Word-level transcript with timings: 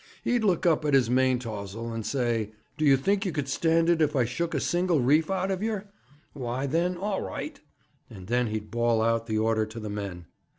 He'd 0.23 0.43
look 0.43 0.65
up 0.65 0.83
at 0.83 0.95
his 0.95 1.11
maintaws'l, 1.11 1.93
and 1.93 2.03
say: 2.03 2.53
"D'ye 2.75 2.95
think 2.95 3.23
you 3.23 3.31
could 3.31 3.47
stand 3.47 3.87
it 3.87 4.01
if 4.01 4.15
I 4.15 4.25
shook 4.25 4.55
a 4.55 4.59
single 4.59 4.99
reef 4.99 5.29
out 5.29 5.51
of 5.51 5.61
yer? 5.61 5.89
Why, 6.33 6.65
then, 6.65 6.97
all 6.97 7.21
right"; 7.21 7.59
and 8.09 8.25
then 8.25 8.47
he'd 8.47 8.71
bawl 8.71 9.03
out 9.03 9.27
the 9.27 9.37
order 9.37 9.67
to 9.67 9.79
the 9.79 9.91
men. 9.91 10.25